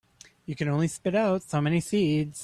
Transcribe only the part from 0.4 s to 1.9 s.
You can only spit out so many